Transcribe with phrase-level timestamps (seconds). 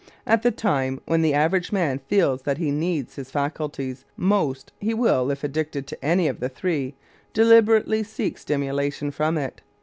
[0.25, 4.95] At the time when the average man feels that he needs his faculties most, he
[4.95, 6.95] will, if addicted to any of the three,
[7.33, 9.61] deliberately seek stimulation from it.